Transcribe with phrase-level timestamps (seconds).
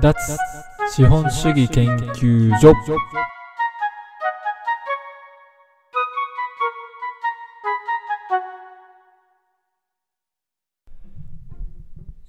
[0.00, 0.14] 脱
[0.94, 2.72] 資本主義研究所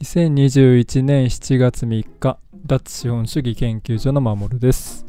[0.01, 5.05] 2021年7月3日脱資本主義研究所の守です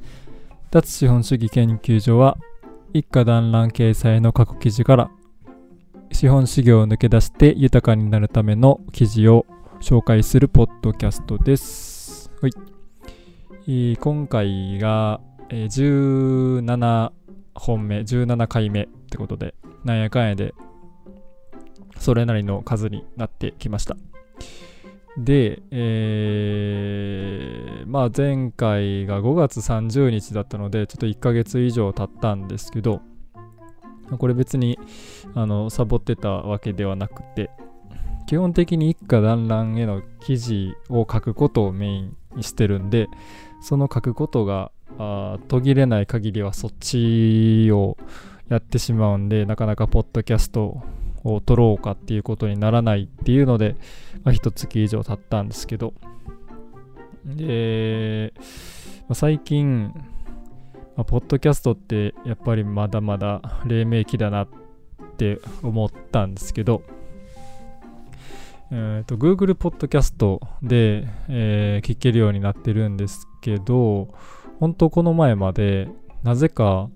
[0.70, 2.36] 脱資本主義研究所は
[2.92, 5.10] 一家団らん掲載の過去記事から
[6.12, 9.46] 資本主義を抜け出して豊かになるための記事を
[9.80, 11.89] 紹介するポッドキャストです。
[12.42, 12.48] は
[13.66, 17.12] い、今回がえ17
[17.54, 19.54] 本目、17回目ってことで、
[19.84, 20.54] なんやかんやで
[21.98, 23.98] それなりの数になってきました。
[25.18, 33.02] で、えー、まあ前回が5月30日だったので、ちょっと1ヶ月以上経ったんですけど、
[34.18, 34.78] これ別に
[35.34, 37.50] あのサボってたわけではなくて
[38.30, 43.08] 基本的に一家団らんへの記事を書くことをメインにしてるんで
[43.60, 44.70] その書くことが
[45.48, 47.98] 途切れない限りはそっちを
[48.48, 50.80] やってしまうんでなかなかポッドキャスト
[51.24, 53.74] を撮ろうかっていうことにならないっていうので、
[54.22, 55.92] まあ、一月以上経ったんですけど。
[57.24, 58.42] で、ま
[59.08, 59.92] あ、最近
[60.96, 64.48] まあ、ポッドキャストってやっぱりまだまだ黎明期だなっ
[65.16, 66.84] て思ったんですけど、
[68.72, 74.14] えーと、Google ポッドキャストで、えー、聞けるようになってるんですけど、
[74.60, 75.88] 本当この前まで
[76.22, 76.88] なぜか、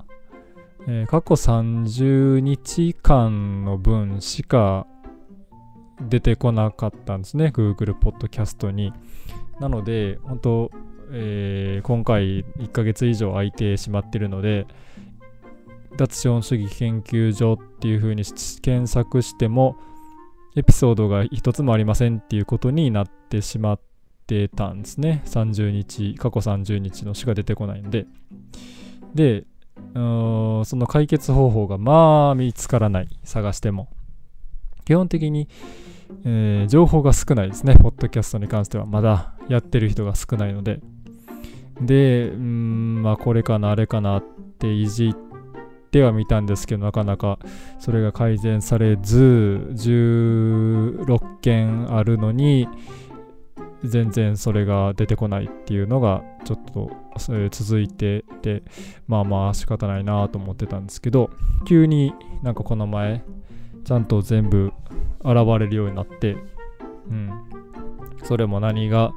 [0.86, 4.86] えー、過去30日間の分しか
[6.00, 8.92] 出てこなかったんですね、Google ポッドキャストに。
[9.60, 10.70] なので、本当
[11.10, 14.66] えー、今回1ヶ月以上空いてしまってるので
[15.96, 18.24] 脱資本主義研究所っていう風に
[18.62, 19.76] 検索しても
[20.56, 23.80] エピソードが一つもありませんっていうことになってしまっ
[24.26, 28.06] てたんですね30日過去30日のしか出てこないんで
[29.14, 29.44] で
[29.94, 33.88] その解決方法がまあ見つからない探しても
[34.84, 35.48] 基本的に
[36.24, 38.86] えー、情報が少ないですね、ポッドキャストに関しては。
[38.86, 40.80] まだやってる人が少ないので。
[41.80, 44.24] で、うん、まあこれかな、あれかなっ
[44.58, 45.33] ていじっ
[45.94, 47.38] てはみたんですけど、なかなか
[47.78, 52.66] それが改善されず、16件あるのに、
[53.84, 56.90] 全然それが出てこないっていうのがちょっと、
[57.52, 58.64] 続いてて
[59.06, 61.30] まあまあ仕方ないなと思ってたんですけど
[61.64, 62.12] 急に
[62.42, 63.22] なんかこの前
[63.84, 64.72] ちゃんと全部
[65.20, 66.36] 現れるようになって、
[67.08, 67.30] うん、
[68.24, 69.12] それも何が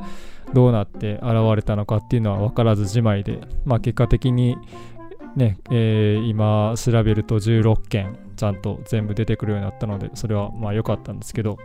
[0.54, 4.58] どうなって現れたのかっていうのは分からずじまいで、まあ、結果的に
[5.38, 11.60] ね、えー、今調べると16件ちゃんと全部出てくるようになったのでそれはまあ良かったんですけど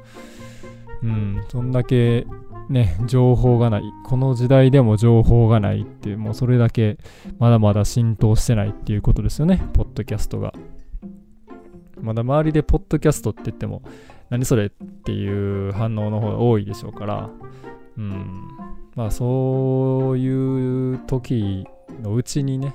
[1.03, 2.27] うんそんだけ
[2.69, 3.83] ね情報がない。
[4.05, 6.99] この時代でも情報がないっていうもうそれだけ
[7.39, 10.53] まだまだ浸透してないっていうことですよねポッドキャストが。
[12.01, 13.83] まだ周りでポッドキャストって言っても
[14.29, 14.71] 何それっ
[15.05, 17.31] ていう反応の方が多いでしょうから、
[17.97, 18.49] うん、
[18.97, 21.65] まあそういう時
[22.03, 22.75] のうちにね、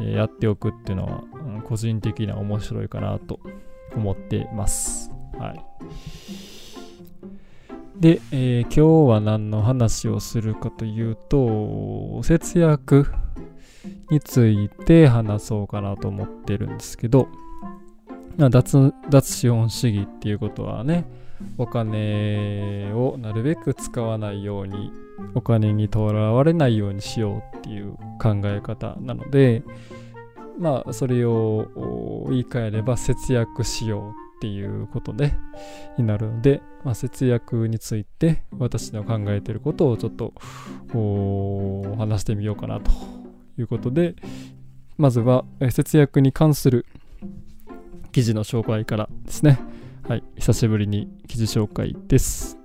[0.00, 3.40] やっておくっていうのは、うん、個人的には面白いかなと
[3.94, 5.10] 思ってます。
[5.38, 5.64] はい。
[7.98, 13.06] で、えー、今日は何の話をするかというと、節約
[14.10, 17.28] について話そうかなと思ってるんですけど、
[18.38, 21.04] 脱脱資本主義っていうことはね
[21.56, 24.92] お金をなるべく使わないように
[25.34, 29.62] お金にとらわれないようにしようっていう考え方なので
[30.58, 35.32] まあそれを言い換えれば節約しようっていうことで
[35.96, 40.32] になるので、まあ、節約について私の考えてることをちょっと
[41.96, 42.90] 話してみようかなと
[43.58, 44.14] いうことで
[44.96, 46.86] まずは節約に関する
[48.12, 49.58] 記事の紹介からですね。
[50.08, 52.56] はい、久しぶりに記事紹介です。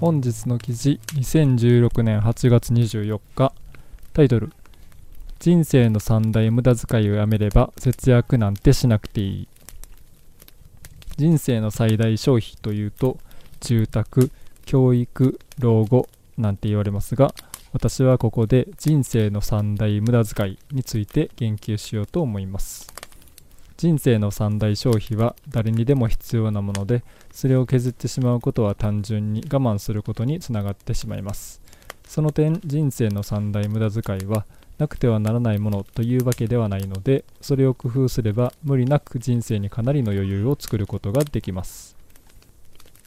[0.00, 3.52] 本日の記事2016年8月24日
[4.12, 4.50] タイトル
[5.38, 9.48] 人生の三大無駄遣いをやめれば節約なんてしなくていい
[11.16, 13.18] 人生の最大消費というと
[13.60, 14.32] 住宅
[14.64, 17.32] 教育老後なんて言われますが
[17.76, 22.90] 私はここで人生の三大無駄遣いについて言及しようと思います。
[23.76, 31.60] 人生の三大消費は誰にでも必要なもので、それを削ってしまうことは単純に我慢することにつながってしまいます。
[32.06, 34.46] その点、人生の三大無駄遣いは
[34.78, 41.96] なくてはならないものというわけではないのでそれを工夫すれば無理なく人生にかなりの余裕を作ることができます、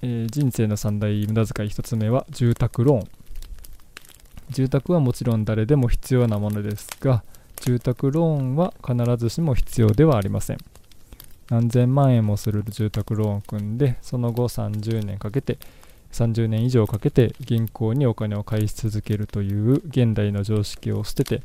[0.01, 3.18] えー、人生の三大無駄遣い1つ目は住宅ローン
[4.51, 7.23] 住宅はもちろん誰でも必要なものですが
[7.61, 10.57] 住宅ローンは必ずしも必要ではありません。
[11.49, 15.57] 何千万円もする住宅ローンを組んでその後30年かけて
[16.11, 21.41] 30年以上かけて銀行にお金を返し続けるという現代の常識を捨てて、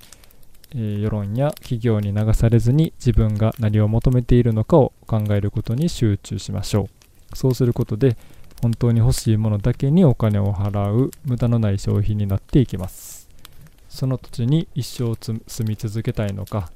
[0.74, 6.88] えー、世論や企業に流されずに自分が何を求めているのかを考えることに集中しましょ
[7.32, 7.36] う。
[7.36, 8.16] そうすることで
[8.64, 13.28] 本当に欲しいものだけにお金を払う無駄のない消費になっていきます。
[13.90, 16.70] その土地に一生住み続けたいのか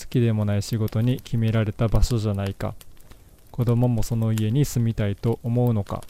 [0.00, 2.74] 好きでもない仕事に決められた場所じゃないか
[3.50, 6.02] 子供もその家に住みたいと思うのか。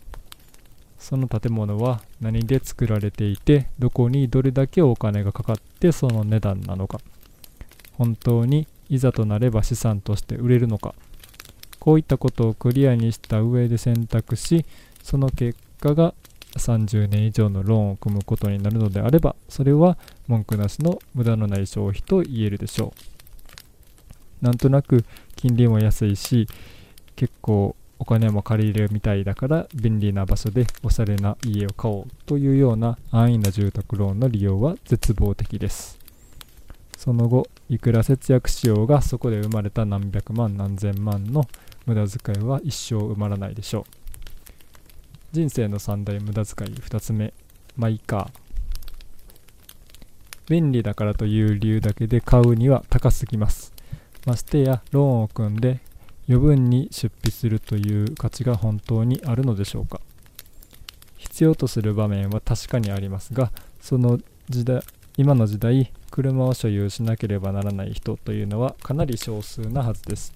[0.96, 7.00] その建物は何で作られていてどこにどれだけお金がかかってその値段なのか。
[7.94, 10.94] 本当にいざとなれば資産として売れるのか。
[11.80, 14.64] こういったことをクリアにした上で選択し
[15.06, 16.14] その結果が
[16.56, 22.92] 30年以上のローンを組むことになるのであればそれは文句なしの無駄のない消費と言えるでしょ
[24.42, 24.44] う。
[24.44, 25.04] なんとなく
[25.36, 26.48] 金利も安いし
[27.14, 36.00] 結構お金も借りれるみたいだから便利な場所でおしゃれな家を買おうというような安易な住宅ローンの利用は絶望的です。
[36.98, 41.44] その後いくら節約しようがそこで生まれた何百万何千万の
[41.86, 44.05] 無駄遣いは一生埋まらないでしょう。
[45.36, 47.34] 人生の三大無駄遣い2つ目
[47.76, 48.28] マイカー
[50.48, 53.74] 便利だからという理由だけで買うには高すぎます。
[54.24, 55.80] ましてやローンを組んで
[56.26, 60.00] 余分に出費するという価値が本当にあるのでしょうか。
[61.18, 64.18] 必要とする場面は確かにありますがその
[64.48, 64.80] 時代
[65.18, 70.32] 今の時代車を所有しなければならない人というのはかなり少数なはずです。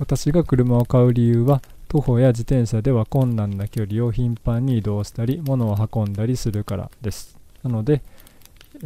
[0.00, 1.60] 私が車を買う理由は
[1.92, 7.36] 徒歩や自転車では困難な距離を頻繁に移動したり物を運んだりするからです。
[7.62, 8.00] なので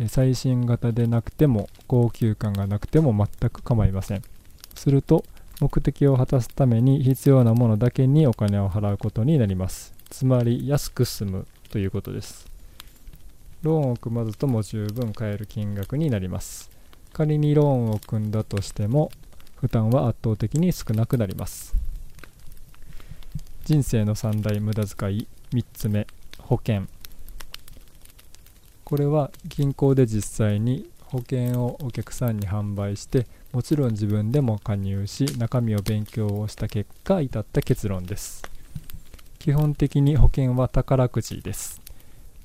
[0.08, 4.24] 最新型でなくても高級感がなくても全く構いません。
[4.74, 5.24] すると
[5.60, 9.94] 目的を果たすために必要なものだけにお金を払うことになります。
[10.10, 12.48] つまり安く済むということです。
[13.62, 16.72] ローンを組まずとも十分買える金額になります。
[17.12, 19.12] 仮にローンを組んだとしても
[19.54, 21.85] 負担は圧倒的に少なくなります。
[23.66, 26.06] 人生の三大無駄遣い3つ目
[26.38, 26.86] 保険。
[28.84, 38.48] これは銀行で実際に保険をお客さんに販売してもちろん自分でも加入し中身を勉強をした結果至った結論です。
[39.40, 41.82] 基本的に保険は宝くじです。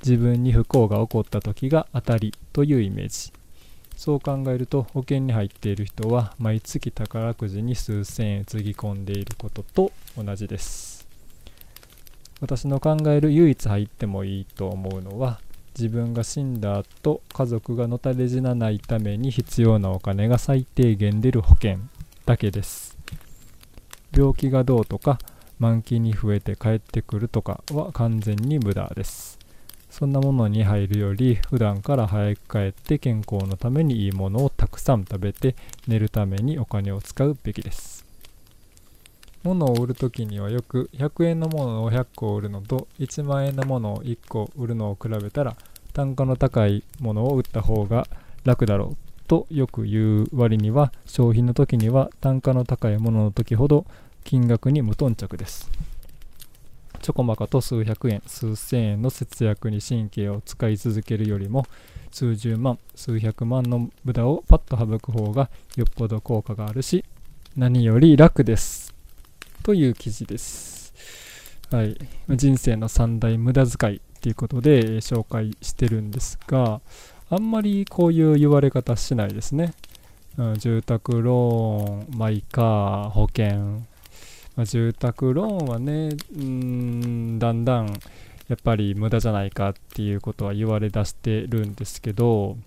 [0.04, 3.32] 自分に不幸が起こった時が当たりというイメージ。
[3.96, 10.91] そう考えると保険に入っている人は毎月宝くじに数千円つぎ込んでいることと同じです。
[12.42, 15.40] 私の考える唯一入ってもいいと思うのは
[15.78, 21.78] 自分が死んだ後家族がのたれ死なないために必要なお金が最低限出る保険
[22.26, 22.98] だけです。
[24.12, 25.20] 病気がどうとか
[25.60, 29.40] 満期に増えて帰ってくるとかは完全に無駄です。
[29.90, 35.56] そんなものに入るより普段から早く帰って健康のためにいいものをたくさん食べて
[35.88, 38.01] 寝るためにお金を使うべきです。
[39.44, 45.56] 物を売るときにはよく100円のものを100個売るのと1万円のものを1個売るのを比べたら
[45.94, 48.08] 単価の高いものを売った方が
[48.44, 53.86] 楽だろうとよく言う割には商品の時には単価の高いものの時ほど
[54.24, 55.70] 金額に無頓着です。
[57.02, 61.66] ちょこまかと数百円数千円の節約に神経を使い続けるよりも
[62.12, 67.04] 数十万数百万の無駄をパッと省く方がよっぽど効果があるし
[67.58, 68.91] 何より楽です。
[69.62, 70.94] という記事です。
[71.72, 71.98] はい。
[72.30, 76.82] 人生の三大無駄遣いっていうことで紹介してるんですが、
[77.30, 79.74] あんまりこういう言われ方しないですね。
[80.38, 83.84] うん、住宅ローン、マイカー、保険。
[84.56, 87.88] まあ、住宅ローンはね、うん、だんだん
[88.50, 92.58] やっぱり無駄じゃないかっていうことは言われだしてるんですけど、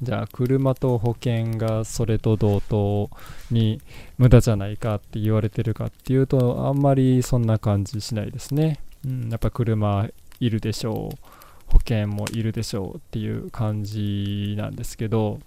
[0.00, 3.10] じゃあ車と保険がそれと同等
[3.50, 3.80] に
[4.16, 8.80] 無駄じゃないかって言われてるかっていうとあんまりそんな感じしないですね。
[9.04, 10.08] うん、やっぱ車
[10.40, 11.18] いるでしょう
[11.66, 15.40] 保険もいるでしょうっていう感じなんですけど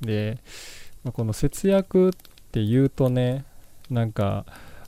[0.00, 0.38] で、
[1.04, 2.12] まあ、この節約っ
[2.52, 3.44] ていうとね
[3.90, 4.44] なんか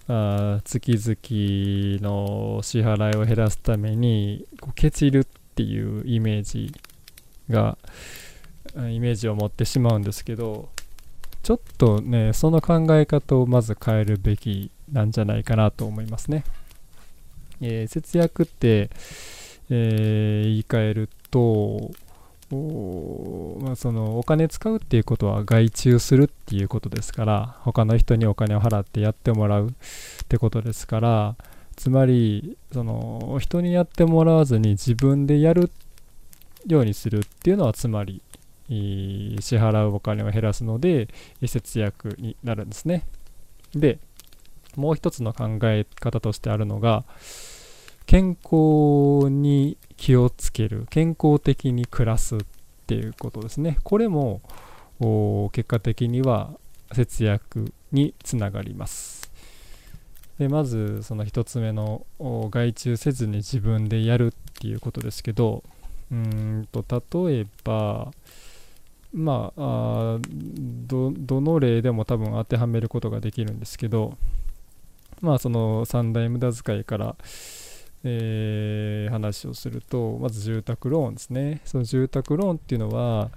[0.08, 5.24] あ月々の支払いを減らすためにこうケチるっ
[5.54, 6.72] ていうイメージ
[7.50, 7.76] が
[8.74, 10.68] イメージを持ってしまうんですけど
[11.42, 16.44] ちょっとねその考え方をまず変えるべきなんじゃないかなと思いますね、
[17.60, 18.90] えー、節約って、
[19.70, 21.90] えー、言い換えると
[22.50, 29.72] お,、まあ、そのお金使うっていうことは外注するっていうことですから他の人にお金を払ってやってもらうっ
[30.28, 31.36] てことですから
[31.76, 35.70] つまりその人にやってもらわずに自分でやる
[36.66, 38.20] ようにするっていうのはつまり
[38.68, 41.08] 支払うお金を減らすので
[41.44, 43.04] 節約になるんですね。
[43.74, 43.98] で
[44.76, 47.04] もう一つの考え方としてあるのが
[48.06, 52.40] 健康に気をつける健康的に暮らすっ
[52.86, 53.78] ていうことですね。
[53.82, 54.40] これも
[55.52, 56.50] 結果的には
[56.92, 59.30] 節約につながります。
[60.38, 65.64] でまずその1つ目の外注せずに自分でやるっていうことですけど
[66.12, 66.84] うんと
[67.26, 68.12] 例えば
[69.12, 74.16] まあどの例でも多分当てはめることができるんですけど
[75.20, 77.16] まあその三大無駄遣いから
[78.04, 81.60] えー、話をするとまず住宅ローンですね。
[81.64, 83.30] その住宅ローンっていうのは、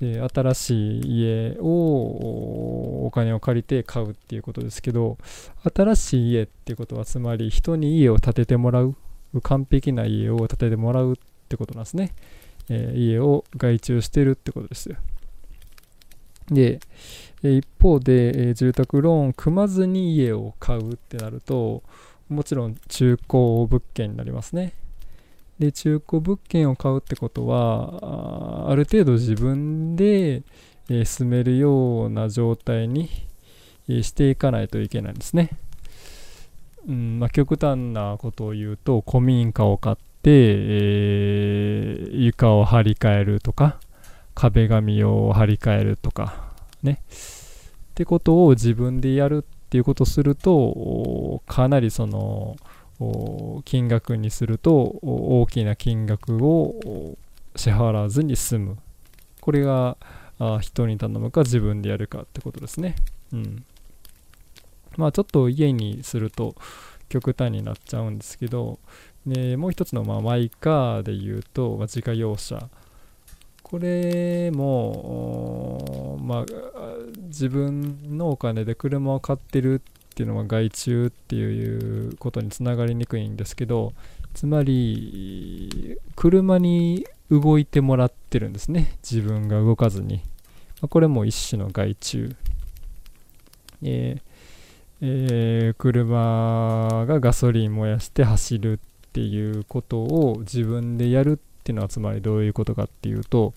[0.00, 5.18] えー、新しい家をお金を借りて買うっていうことですけど
[5.74, 8.94] 新しい家っていうことはつまり人に家を建ててもらう。
[9.42, 11.16] 完璧な家を建ててもらうっ
[11.48, 12.12] てことなんですね、
[12.68, 14.96] えー、家を外注してるってことですよ
[16.50, 16.80] で、
[17.42, 21.82] え一方で、え住宅ローン組まずに家を買うってなると
[22.28, 24.72] もちろん中古物件になりますね。
[25.58, 30.42] で、中古物件を買うってことは、ある程度自分で、
[30.90, 33.08] え住めるような状態に、
[33.88, 35.50] えしていかないといけないんですね。
[36.88, 43.78] うんまあ、極端なことを言うと、古民家を買って、えー、床を張り替えるとか、
[44.34, 46.52] 壁紙を張り替えるとか、
[46.82, 47.00] ね。
[47.10, 52.56] ってことを自分でやるっていうことをするとかなりその
[53.64, 57.16] 金額にすると大きな金額を
[57.56, 58.78] 支払わずに済む。
[59.40, 59.96] これが
[60.60, 62.96] 人に頼むか自分でやるかってことですね。
[63.32, 63.64] うん。
[64.96, 66.54] まあちょっと家にすると
[67.08, 68.78] 極端になっちゃうんですけど
[69.26, 72.68] でもう一つのまあマイカーで言うと、まあ、自家用車。
[73.62, 76.44] これも、まあ、
[77.26, 83.92] 自分のお金で車を買ってるっていうのは外注っていうことにつながりにくいんですけど
[84.32, 88.96] つまり車に動いてもらってるんですね。
[89.02, 90.18] 自分が動かずに、
[90.80, 92.36] まあ、これも一種の外注、
[93.82, 94.22] えー
[95.00, 98.78] えー、車がガソリン燃やして走るっ
[99.14, 103.54] っていうことを自分でやるっていうのはつまりどういうことかっていうと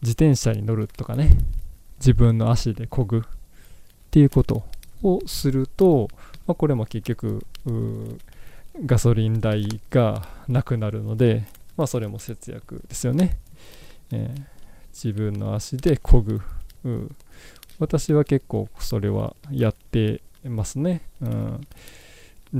[0.00, 1.32] 自転車に乗るとかね
[1.98, 3.22] 自分の足で漕ぐっ
[4.10, 4.64] ていうこと
[5.02, 6.08] をすると、
[6.46, 7.44] まあ、これも結局
[8.86, 11.44] ガソリン代がなくなるので、
[11.76, 13.36] まあ、それも節約ですよね、
[14.10, 14.42] えー、
[14.88, 16.40] 自分の足で漕ぐ、
[17.78, 21.66] 私は結構それはやってますね、うん、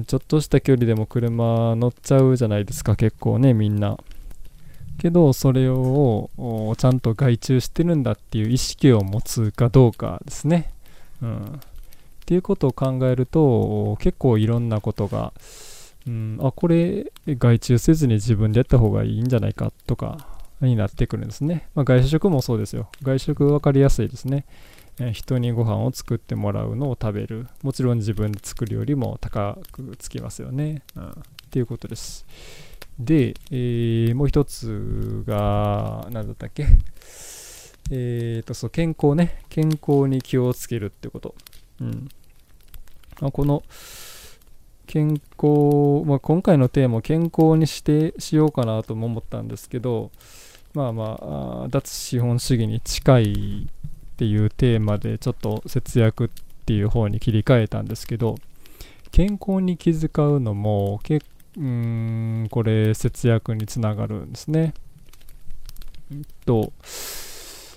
[0.05, 3.99] ちょっとした距離でも車乗っちゃうじゃないですか結構ねみんな
[4.99, 6.31] けどそれを
[6.79, 10.73] ちゃんと外注してるんだっていう意識を持つかどうかですね。
[11.23, 11.49] うん、っ
[12.27, 15.33] ていうことを考えると結構いろんなことが、
[16.07, 20.27] うん、あこれ外注せずに自分でやった方がいいんじゃないかとか
[20.61, 21.69] になってくるんですね。
[21.75, 22.89] まあ、外食もそうですよ。
[23.03, 24.45] 外食分かりやすいですね。
[24.99, 27.47] え人にご飯を作ってもらうのを食べる。
[27.63, 30.83] もちろん自分で作るよりも高くつきますよね。
[30.97, 31.15] うん、っ
[31.51, 32.27] ていうことです。
[32.99, 36.67] で、えー、もう一つが、何だったっけ？
[37.91, 39.43] えっ、ー、と、そう、健康ね。
[39.51, 41.35] 健康に気をつけるってこと。
[41.81, 42.09] うん。
[43.21, 43.63] まあ、この、
[44.87, 50.11] 健康、まあ、今回のテーマを健康にしてしようかなとも思ったんですけど、
[50.75, 51.19] まあま
[51.65, 53.69] あ、脱資本主義に近い
[54.17, 56.29] っていうテーマでちょっと節約っ
[56.65, 58.37] ていう方に切り替えたんですけど、
[59.13, 64.75] 健康に気遣うのも結うん、これ節約につながるんですね。
[66.13, 66.73] えっと、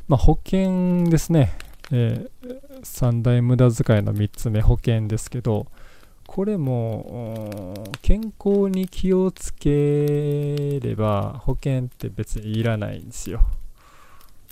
[0.07, 1.53] まあ、保険ですね。
[1.91, 5.67] えー、三大無駄遣いの3つ目、保険ですけど、
[6.27, 13.41] これも健康に気をつければ保険って別にいらないんですよ。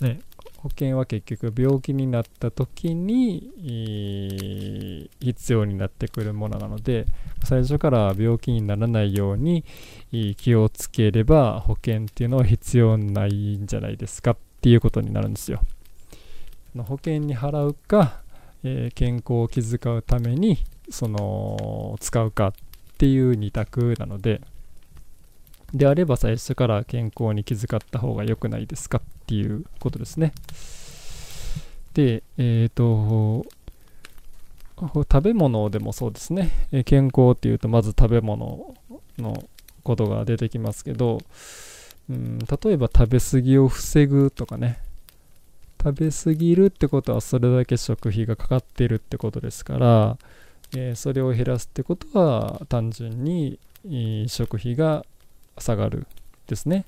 [0.00, 0.20] ね、
[0.58, 7.06] 保険は結局病気になった時に必要になってくるものなので
[7.44, 9.64] 最初から病気にならないように
[10.36, 15.60] 気をつければ保険っていうのは必要ないんじゃないですかっていうことになるんですよ。
[16.76, 18.20] 保険に払うか、
[18.64, 20.58] え、健康を気遣うために
[20.90, 22.52] その使うかっ
[22.98, 24.40] ていう2択なので
[25.74, 30.32] であれば最初から健康に気遣った方が良くないですかっていうことですね。
[31.94, 33.44] で、えっ、ー、と、
[34.78, 36.50] 食べ物でもそうですね。
[36.84, 38.74] 健康っていうとまず食べ物
[39.18, 39.44] の
[39.82, 41.20] ことが出てきますけど、
[42.08, 44.78] うん、例えば食べ過ぎを防ぐとかね。
[45.82, 50.18] 食べ過ぎるってことはそれだけ食費がかかってるってことですから、
[50.76, 53.58] えー、それを減らすってことは単純に
[54.26, 55.04] 食費が
[55.60, 56.06] 下がる
[56.46, 56.84] ですね。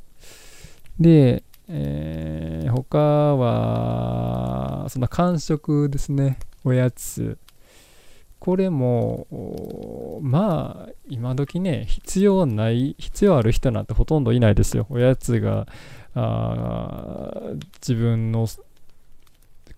[0.99, 6.39] で、えー、他は、その間食ですね。
[6.65, 7.39] おやつ。
[8.41, 14.87] これも、まあ、今時ね、必要ない、必要ある人なんてほとんどいないですよ。
[14.89, 15.67] おやつが、
[16.15, 18.49] あ自分の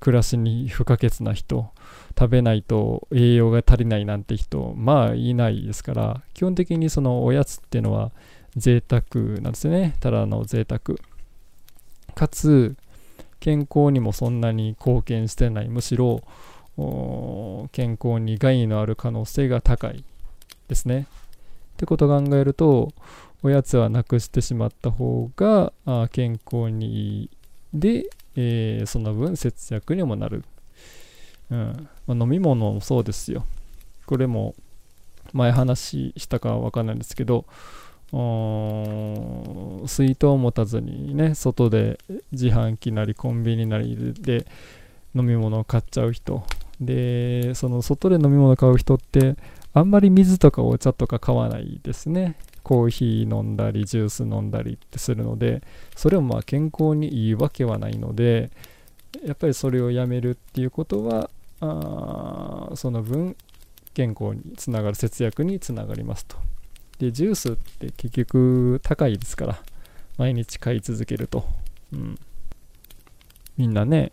[0.00, 1.70] 暮らしに不可欠な人、
[2.18, 8.12] 食べないと栄養が足りないなんて人、まあいないですから、基本的にそのおやつっていうのは
[8.56, 9.02] 贅沢
[9.40, 9.96] なんですよね。
[10.00, 10.98] ただの贅沢。
[12.14, 12.76] かつ、
[13.40, 15.68] 健康にもそんなに貢献してない。
[15.68, 16.22] むしろ、
[17.72, 20.04] 健康に害のある可能性が高い
[20.68, 21.06] ですね。
[21.74, 22.92] ってことを考えると、
[23.42, 25.72] おやつはなくしてしまった方が
[26.12, 27.30] 健康にいい。
[27.74, 28.04] で、
[28.36, 30.44] えー、その分節約にもなる。
[31.50, 33.44] うんまあ、飲み物もそうですよ。
[34.06, 34.54] これも
[35.32, 37.46] 前話したかはわかんないんですけど、
[38.12, 41.98] 水筒を持たずにね、外で
[42.30, 44.46] 自販機なりコンビニなりで
[45.14, 46.44] 飲み物を買っちゃう人。
[46.80, 49.36] で、その外で飲み物を買う人って、
[49.72, 52.36] あんまり水とかお茶とか買わないですね。
[52.62, 55.62] コーヒー飲んだり、ジュース飲んだりってするので、
[55.96, 58.50] それもまあ健康にいいわけはないので、
[59.24, 63.36] やっぱりそれをやめるっていうことは、あその分、
[63.94, 66.36] 健康につながる節約につながりますと。
[67.02, 69.62] で、ジュースって結局高いですから、
[70.18, 71.44] 毎日買い続けると。
[71.92, 72.18] うん。
[73.56, 74.12] みんなね、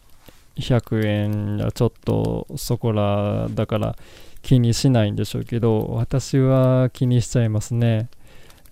[0.56, 3.96] 100円やちょっとそこらだから
[4.42, 8.10] 気にしないんでしょうけど、私は気にしちゃいますね。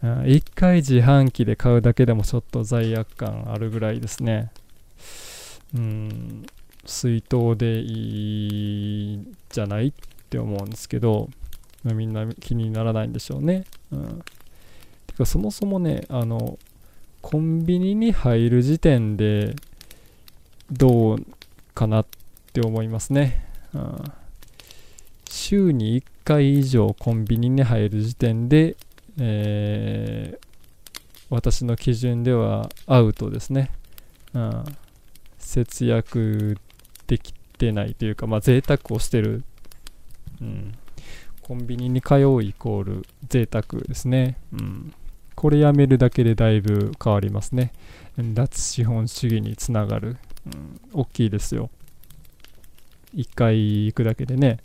[0.01, 4.51] 1回自販機で買うだけでもちょっと罪悪感あるぐらいですね。
[5.75, 6.45] うん、
[6.85, 9.93] 水筒でいいじゃないっ
[10.31, 11.29] て思うんですけど、
[11.83, 13.65] みんな気にならないんでしょうね。
[13.91, 14.23] うん。
[15.07, 16.57] てかそもそもね、あの、
[17.21, 19.55] コンビニに入る時点で
[20.71, 21.25] どう
[21.73, 22.05] かなっ
[22.53, 23.45] て思いますね。
[23.73, 24.03] うん、
[25.29, 28.75] 週に1回以上コンビニに入る時点で、
[29.19, 30.47] えー、
[31.29, 33.71] 私の基準ではアウトですね。
[34.33, 34.63] うん、
[35.37, 36.57] 節約
[37.07, 39.43] できてないというか、まあ、贅沢をしてる。
[40.41, 40.73] うん
[41.47, 44.37] コンビニに通うイコール贅沢ですね。
[44.51, 44.93] うん。
[45.33, 47.71] これやめるだけでだいぶ変わりますね。
[48.17, 50.17] 脱資本主義につながる。
[50.45, 51.69] うん、大きいですよ。
[53.15, 54.57] 1回行くだけでね。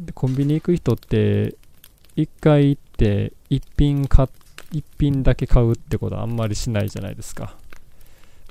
[0.00, 1.54] でコンビニ行く人って、
[2.16, 4.26] 1回行って1品買
[4.72, 7.54] 1品だけ買うってことはあんまりしないじゃないですか。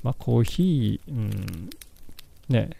[0.04, 1.70] まあコーヒー、うん、
[2.48, 2.70] ね、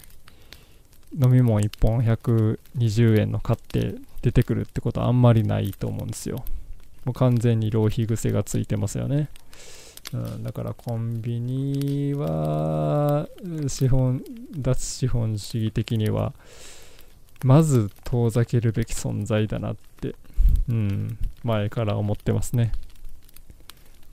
[1.20, 6.44] 飲み物1本120円の買って出てくるってことはあんまりないと思うんですよ。
[7.05, 9.29] もう完全に浪費癖がついてますよね。
[10.12, 13.29] うん、だからコンビニは
[13.68, 14.22] 資本
[14.57, 16.35] 脱資本主義的には
[17.42, 20.14] まず遠ざけるべき存在だなって、
[20.68, 22.72] うん、前から思ってますね。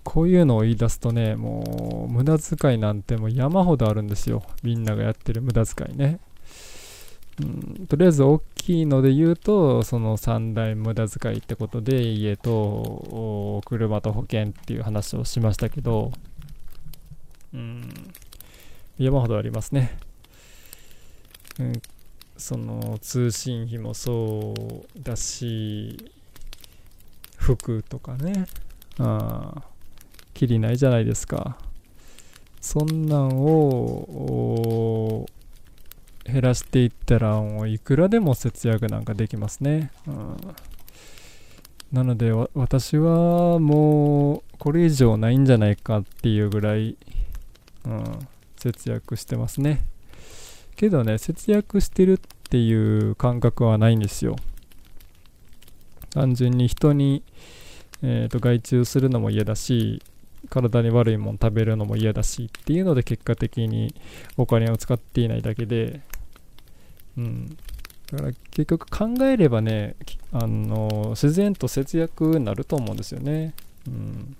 [0.04, 4.44] こういうのを言い出すとね、もう無駄遣いなんてもう山ほどあるんですよ。
[4.64, 6.20] みんながやってる無駄遣いね。
[7.88, 16.12] とりあえず大きいので言うと、その3大無駄遣いってことで、家と車と保険っていう話をしましたけど、
[17.54, 17.90] うん、
[18.98, 19.98] 山ほどありますね。
[21.60, 21.74] うん、
[22.38, 24.54] その通信費もそ
[24.96, 25.98] うだし、
[27.38, 28.46] 服とかね、
[29.00, 29.64] あ
[30.34, 31.58] きりないじゃないですか。
[32.62, 35.26] そんなんを
[36.26, 39.92] 減らしていったらもういくらでも節約なんかできますね。
[40.08, 40.38] うん、
[41.92, 46.96] なので私はもうこれ以上ないんじゃないかっていうぐらい、
[47.86, 49.84] うん、節約してますね。
[50.76, 52.18] けどね、節約してるっ
[52.50, 54.36] ていう感覚はないんですよ。
[56.10, 57.24] 単純に人に、
[58.02, 60.02] えーと、外注するのも嫌だし、
[60.50, 63.94] 体に悪いもの食べるのも嫌だしっていうので結果的に
[64.38, 66.02] お金を使っていないだけで、
[67.18, 67.58] うん、
[68.12, 69.96] だから結局考えればね
[70.32, 73.54] あの自然と節約になると思うんですよね、
[73.88, 74.36] うん、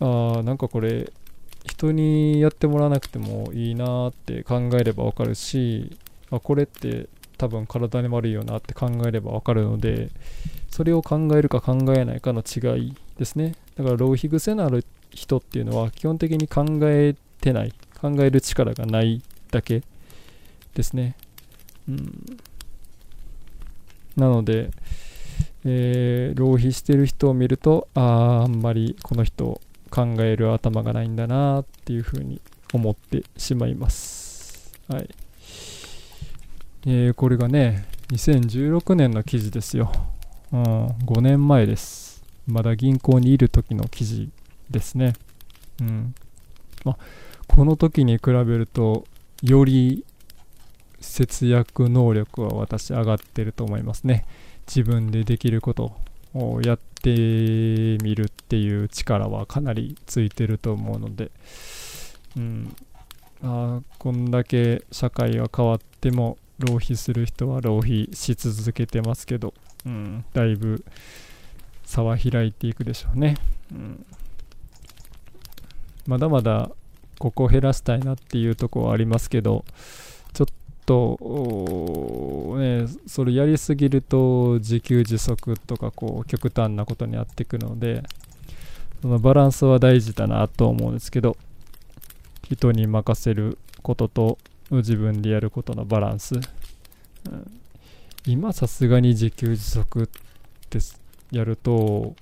[0.00, 1.12] ああなんかこれ
[1.64, 5.96] 人にやってもらわなくてもいいなって考えればわかるし
[6.30, 7.08] あこれって
[7.38, 10.10] 多分体に悪いよなって考えればわかるので
[10.70, 13.54] それを考えるか考えないかの違いですね。
[13.76, 17.72] だから浪費癖のある人っていうのは基本的に考えてない。
[18.00, 19.22] 考える力がない
[19.52, 19.82] だけ
[20.74, 21.14] ですね。
[21.88, 22.38] うん。
[24.16, 24.70] なので、
[25.64, 32.40] えー、浪費してる人を見るとあああんまりこの人考える頭がないんだなっていうふうに
[32.72, 34.72] 思ってしまいます。
[34.88, 35.08] はい。
[36.84, 39.92] えー、これがね2016年の記事ですよ、
[40.52, 42.01] うん、5年前です。
[42.46, 44.30] まだ銀行にいる時の記事
[44.70, 45.14] ですね。
[45.80, 46.14] うん。
[46.84, 46.98] まあ
[47.48, 49.04] この時に比べると
[49.42, 50.04] より
[51.00, 54.24] 節約能力は私上がってると思いますね。
[54.66, 55.92] 自分でできること
[56.34, 57.10] をやって
[58.02, 61.30] みるっていう力はかなりついてると思うので。
[62.36, 62.76] うん。
[63.44, 69.52] あこんだけ社会が変わっても浪費する人は浪費し続けてますけど、
[69.84, 70.84] うん、だいぶ
[71.92, 73.36] 差は開いていくでしょうね、
[73.70, 74.06] うん、
[76.06, 76.70] まだまだ
[77.18, 79.64] ここを減らしたいなっていうとこはありますけど
[80.32, 80.46] ちょっ
[80.86, 88.02] と、ね、それやりすぎると自給自足とかこう極端なことになっていくので
[89.02, 91.36] そのバランスは大事だなと思うんですけど
[92.42, 94.38] 人に任せることと
[94.70, 96.42] 自分でやることのバランス、うん、
[98.26, 100.06] 今さすがに自給自足っ
[100.70, 100.80] て
[101.32, 102.14] やると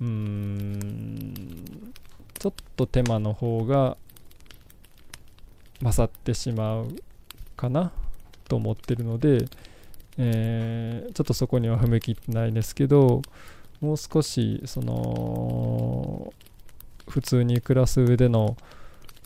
[0.00, 1.34] うーん
[2.38, 3.96] ちょっと手間の方が
[5.82, 6.88] 勝ってしまう
[7.56, 7.92] かな
[8.48, 9.44] と思ってるので、
[10.18, 13.22] えー、ちょっとそこには踏み切ってないですけど
[13.80, 16.32] もう少しその
[17.08, 18.56] 普通に暮らす上での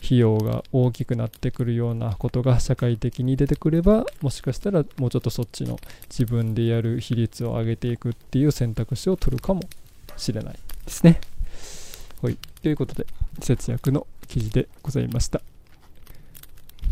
[0.03, 9.61] 費用が大きくなってくるようなことが社会的に出てくればもしかしたらもうちょっとそっちの自分でやる比率を上げていくっていう選択肢を取るかも
[10.17, 10.53] しれない
[10.85, 11.21] ですね。
[12.21, 12.37] はい。
[12.61, 13.07] ということで、
[13.39, 15.41] 節約の記事でございました。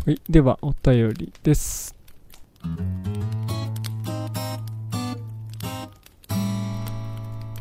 [0.04, 0.20] はい。
[0.28, 1.94] では、お便りです。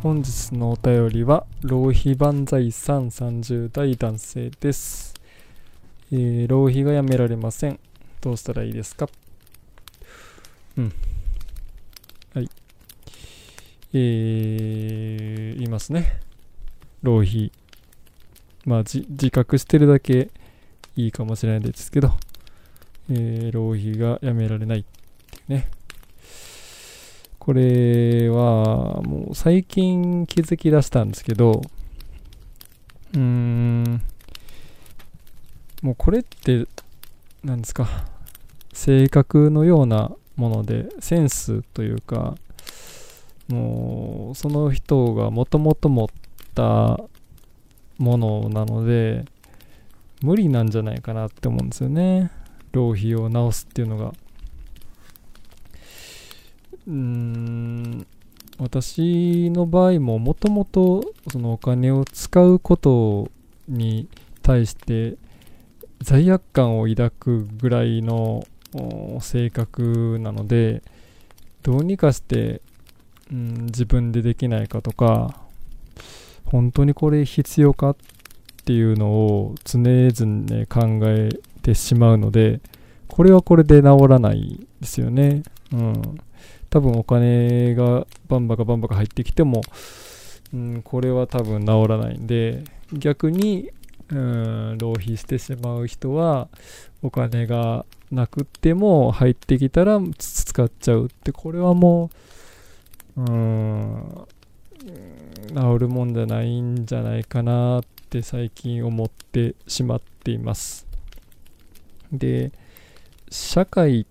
[0.01, 5.08] 本日のお便りは、浪費万歳さん30代男性です。
[6.11, 7.79] えー、浪費がやめられません。
[8.21, 9.07] どうしたらいいですか？
[10.77, 10.93] うん。
[12.33, 12.49] はい。
[13.93, 16.19] えー、いますね。
[17.01, 17.51] 浪費。
[18.65, 20.29] まあ、自覚してるだけ
[20.95, 22.11] いいかもしれないですけど、
[23.09, 25.69] えー、浪費がやめられないっていうね。
[27.39, 31.61] これは、もう最近気づき出したんですけど、
[33.13, 34.01] うーん、
[35.81, 36.67] もうこれって
[37.43, 37.87] 何ですか？
[38.73, 42.35] 性格のようなものでセンスというか
[43.47, 46.07] もうその人がもともと持っ
[46.53, 46.99] た
[47.97, 49.25] ものなので
[50.21, 52.31] 無理なんじゃないかなって思うんですよね。
[52.71, 54.13] 浪費を直すっていうのが。
[56.87, 58.05] うーん
[58.57, 63.31] 私の場合ももともとそのお金を使うこと
[63.67, 64.09] に
[64.41, 65.15] 対して
[66.01, 68.45] 罪悪感を抱くぐらいの
[69.19, 70.81] 性格なので
[71.63, 72.61] どうにかして、
[73.31, 75.35] うん、自分でできないかとか
[76.45, 77.95] 本当にこれ必要かっ
[78.65, 81.29] ていうのを常々ね考え
[81.61, 82.59] てしまうので
[83.07, 85.43] これはこれで治らないですよね。
[85.73, 86.19] うん、
[86.69, 89.61] 多分お金がバンバカバンバカ入ってきても、
[90.53, 93.71] うん、これは多分治らないんで逆に
[94.11, 96.47] うん浪費してしまう人は
[97.03, 102.09] お金がなくても入ってきたら使っちゃうってこれはも
[103.17, 104.27] ううん
[105.49, 110.87] 治るもんじゃないんじゃないかなって最近思ってしまっています。
[112.11, 112.51] で
[113.29, 114.05] 社会っ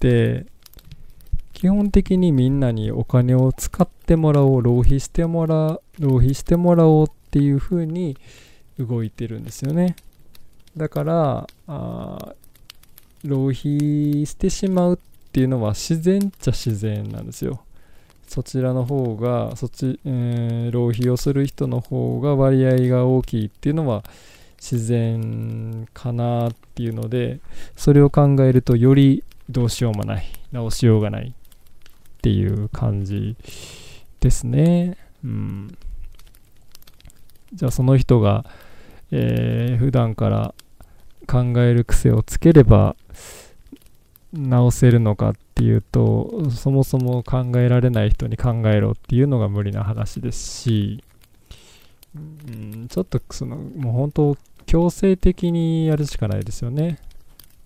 [0.00, 0.46] て
[1.52, 8.16] 基本的にみんなにお金を使ってもらおう浪費してもらう浪費してもらおうっていうふうに
[8.78, 9.96] 動いてるんですよね。
[10.76, 12.34] だからあ
[13.24, 14.98] 浪費してしまうっ
[15.32, 17.62] ていうのは自然っちゃ自然なんですよ。
[18.26, 24.02] そちらの方がそっち、えー、浪費をする人の方が割合が大きいっていうのは
[24.58, 27.40] 自然かなっていうので
[27.76, 31.32] それを考えるとよりどうしようもない直しようがないっ
[32.22, 33.36] ていう感じ
[34.20, 34.96] ですね。
[35.22, 35.76] うん。
[37.52, 38.46] じゃあその人が、
[39.16, 40.54] えー、普段から
[41.28, 42.96] 考える癖をつければ
[44.32, 51.04] 直せるのかっていうとそもそも考えられない人に考えろっていうのが無理な話ですし、
[52.16, 56.98] うん、ちょっとそのもう本当強制的にやるしかないですよね。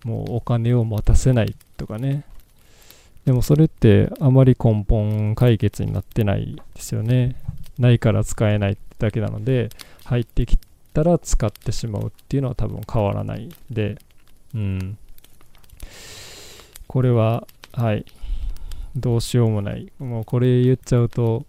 [0.05, 2.25] もうお金を持たせないとかね。
[3.25, 7.37] でもそれってあまり根本解決になってないですよね。
[7.79, 9.71] ないから使えないってだけなので
[10.05, 10.59] 入ってき
[10.99, 13.99] たら使ってしまうっていうのは多分変わらないで
[14.55, 14.99] うん
[16.89, 18.05] これは、はい、
[18.97, 19.93] どうしようもない。
[19.99, 21.45] もうこれ言っちゃうと、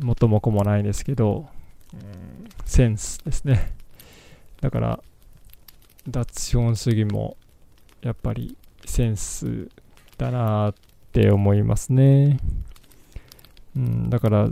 [0.00, 1.46] 元も子もないんですけど、
[1.94, 3.72] うん、センスですね。
[4.60, 5.00] だから、
[6.08, 7.36] 脱資本主義も、
[8.00, 9.68] やっぱりセンス
[10.18, 10.74] だなっ
[11.12, 12.40] て思いますね。
[13.76, 14.48] うん、だから、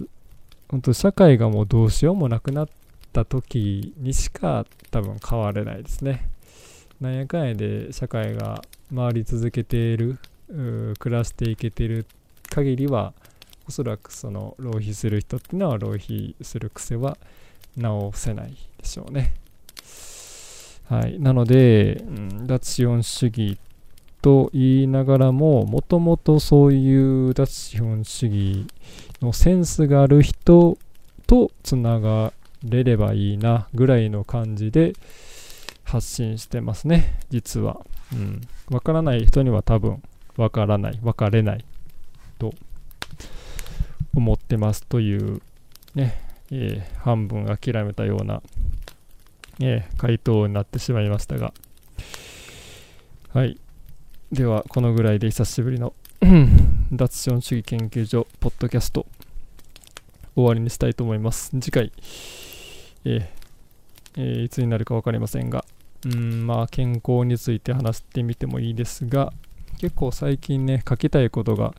[0.68, 2.68] 本当社会がもうどうしようもなくなっ
[3.12, 6.28] た時にしか多分変われないですね。
[7.00, 8.62] なんやかんやで社会が
[8.94, 10.18] 回り続けている
[10.98, 12.06] 暮らしていけてる
[12.50, 13.14] 限りは
[13.68, 17.16] おそらくその浪費する人っていうのは浪費する癖は
[17.76, 19.34] 直せないでしょうね。
[20.88, 23.58] はい、なので、うん、脱資本主義
[24.22, 28.66] と言いながらももともとそういう脱資本主義
[29.22, 30.76] のセンスがある人
[31.28, 32.32] とつなが
[32.64, 34.92] れればいいなぐらいの感じで
[35.84, 37.80] 発信してますね実は。
[38.12, 38.40] うん。
[38.70, 40.02] わからない人には多分
[40.36, 41.64] わからない、わかれない
[42.38, 42.52] と
[44.14, 45.42] 思ってますという
[45.94, 46.20] ね、
[46.50, 48.42] えー、半分諦めたような、
[49.60, 51.52] えー、回答になってしまいましたが。
[53.32, 53.58] はい。
[54.32, 55.92] では、このぐらいで久しぶりの
[56.92, 59.06] 脱資本主義研究所ポッドキャスト
[60.34, 61.50] 終わりにしたいと思います。
[61.60, 61.92] 次回、
[63.04, 63.40] えー
[64.16, 65.64] えー、いつになるか分かりませんが、
[66.04, 69.32] うんまあ健康について話してみてもいいですが
[69.78, 71.74] 結構最近ね書きたいことが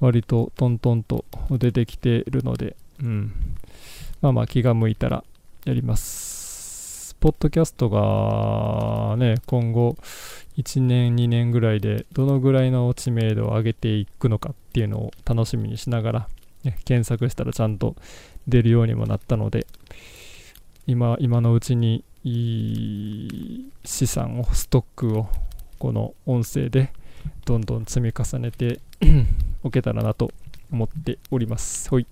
[0.00, 3.32] 割とトントンと出てきているので、うん、
[4.20, 5.24] まあまあ気が向いたら
[5.64, 7.14] やります。
[7.20, 9.96] ポッドキャストがね今後
[10.58, 16.28] 1年2年ぐらいでどのぐらいの知名度を上げていくのかっていうのを楽しみにしながら、
[16.64, 17.94] ね、検索したらちゃんと
[18.48, 19.68] 出るようにもなったので
[20.86, 25.28] 今今のうちにいい資産をストックを
[25.78, 26.92] この音声で
[27.44, 28.80] どんどん積み重ねて
[29.62, 30.30] おけたらなと
[30.72, 31.92] 思っております。
[31.92, 32.06] はい。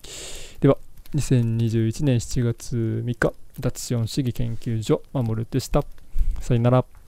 [0.61, 0.77] では、
[1.15, 5.85] 2021年7月3日、脱資本主義研究所、守るでした。
[6.41, 7.00] さよなら。